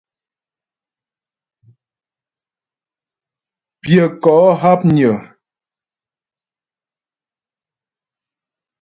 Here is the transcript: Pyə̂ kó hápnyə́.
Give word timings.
Pyə̂ 3.81 4.07
kó 4.23 4.33
hápnyə́. 4.61 5.15